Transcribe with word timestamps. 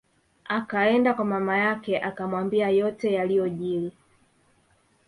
Akaenda 0.45 1.13
kwa 1.13 1.25
mama 1.25 1.57
yake 1.57 1.99
akamwambia 2.01 2.69
yote 2.69 3.13
yaliyojili 3.13 3.91